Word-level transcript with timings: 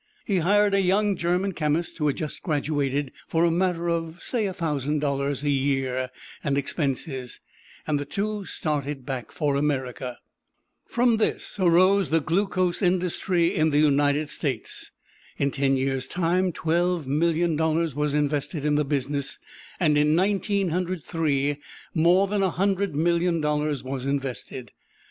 He 0.25 0.37
hired 0.39 0.73
a 0.73 0.81
young 0.81 1.15
German 1.15 1.51
chemist, 1.51 1.99
who 1.99 2.07
had 2.07 2.17
just 2.17 2.41
graduated, 2.41 3.11
for 3.27 3.45
a 3.45 3.51
matter 3.51 3.87
of, 3.87 4.19
say, 4.19 4.47
a 4.47 4.51
thousand 4.53 4.97
dollars 4.97 5.43
a 5.43 5.49
year 5.51 6.09
and 6.43 6.57
expenses, 6.57 7.39
and 7.85 7.99
the 7.99 8.05
two 8.05 8.45
started 8.45 9.05
back 9.05 9.31
for 9.31 9.55
America. 9.55 10.17
From 10.87 11.17
this 11.17 11.59
arose 11.59 12.09
the 12.09 12.19
Glucose 12.19 12.81
Industry 12.81 13.53
in 13.53 13.69
the 13.69 13.77
United 13.77 14.31
States. 14.31 14.89
In 15.37 15.51
ten 15.51 15.77
years' 15.77 16.07
time 16.07 16.51
twelve 16.51 17.05
million 17.05 17.55
dollars 17.55 17.93
was 17.93 18.15
invested 18.15 18.65
in 18.65 18.73
the 18.73 18.83
business; 18.83 19.37
and 19.79 19.99
in 19.99 20.15
Nineteen 20.15 20.69
Hundred 20.69 21.03
Three 21.03 21.57
more 21.93 22.25
than 22.25 22.41
a 22.41 22.49
hundred 22.49 22.95
million 22.95 23.39
dollars 23.39 23.83
was 23.83 24.07
invested. 24.07 24.71